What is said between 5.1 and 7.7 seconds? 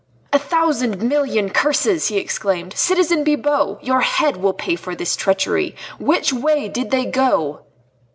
treachery. Which way did they go?"